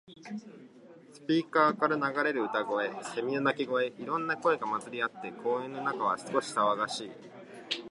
[1.13, 3.89] スピーカーから流れる歌声、セミの鳴き声。
[3.89, 7.11] いろんな音が混ざり合って、公園の中は少し騒がしい。